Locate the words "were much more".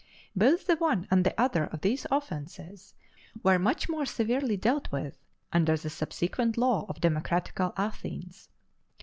3.43-4.07